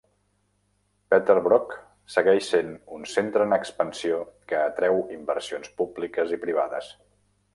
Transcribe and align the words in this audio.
Peterborough 1.13 1.75
segueix 2.13 2.47
sent 2.53 2.71
un 2.95 3.05
centre 3.11 3.45
en 3.49 3.53
expansió 3.59 4.17
que 4.53 4.63
atreu 4.63 5.03
inversions 5.17 5.73
públiques 5.83 6.37
i 6.39 6.43
privades. 6.49 6.91